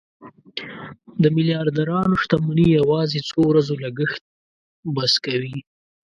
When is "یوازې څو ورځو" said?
2.79-3.73